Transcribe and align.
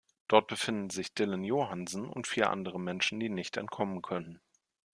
Dort 0.27 0.47
befinden 0.47 0.89
sich 0.89 1.13
Dillon 1.13 1.43
Johansen 1.43 2.09
und 2.09 2.25
vier 2.25 2.49
andere 2.49 2.79
Menschen, 2.79 3.19
die 3.19 3.29
nicht 3.29 3.55
entkommen 3.57 4.01
können. 4.01 4.41